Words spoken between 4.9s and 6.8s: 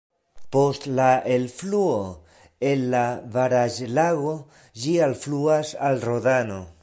alfluas al Rodano.